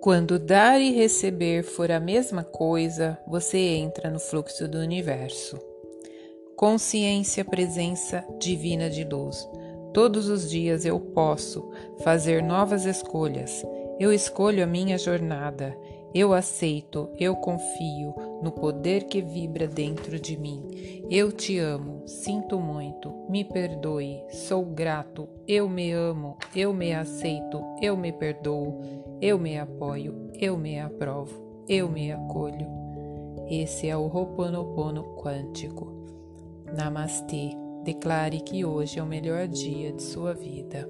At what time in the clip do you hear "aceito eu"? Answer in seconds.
16.32-17.36, 26.94-27.96